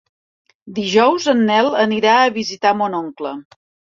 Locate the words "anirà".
1.83-2.15